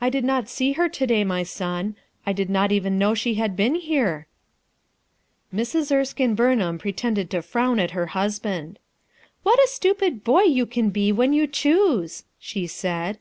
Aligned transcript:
"I 0.00 0.08
did 0.08 0.22
not 0.22 0.48
see 0.48 0.74
her 0.74 0.88
to 0.88 1.04
day, 1.04 1.24
my 1.24 1.42
son. 1.42 1.96
I 2.24 2.32
did 2.32 2.48
not 2.48 2.70
even 2.70 2.96
know 2.96 3.12
she 3.12 3.34
had 3.34 3.56
been 3.56 3.74
here." 3.74 4.28
Mrs, 5.52 5.90
Erskine 5.92 6.36
Burnliam 6.36 6.78
pretended 6.78 7.28
to 7.30 7.42
frown 7.42 7.80
at 7.80 7.90
her 7.90 8.06
husband. 8.14 8.78
"What 9.42 9.58
a 9.58 9.66
stupid 9.66 10.22
boy 10.22 10.42
you 10.42 10.64
can 10.64 10.90
be 10.90 11.10
when 11.10 11.32
you 11.32 11.48
choose!" 11.48 12.22
she 12.38 12.68
said. 12.68 13.18